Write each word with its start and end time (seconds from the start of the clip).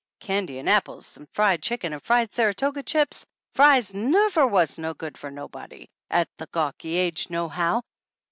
Candy 0.19 0.57
and 0.57 0.67
apples 0.67 1.15
and 1.17 1.29
fried 1.31 1.61
chicken 1.61 1.93
and 1.93 2.01
fried 2.01 2.31
Saratoga 2.33 2.81
chips! 2.81 3.23
Fries 3.53 3.93
nuvver 3.93 4.47
was 4.47 4.79
no 4.79 4.95
good 4.95 5.15
for 5.15 5.29
nobody 5.29 5.91
34 6.09 6.09
THE 6.09 6.15
ANNALS 6.15 6.21
OF 6.21 6.21
ANN 6.21 6.21
at 6.21 6.37
the 6.39 6.45
gawky 6.47 6.95
age, 6.95 7.29
nohow. 7.29 7.81